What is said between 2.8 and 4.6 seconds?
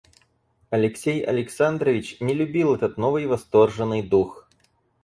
новый восторженный дух.